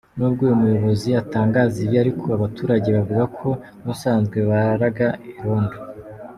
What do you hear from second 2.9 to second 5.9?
bavuga ko n’ubusanzwe bararaga irondo.